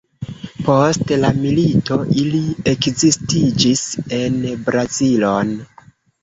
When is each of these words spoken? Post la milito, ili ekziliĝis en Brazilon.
Post 0.67 1.11
la 1.23 1.29
milito, 1.41 1.97
ili 2.21 2.39
ekziliĝis 2.71 3.85
en 4.21 4.41
Brazilon. 4.71 5.55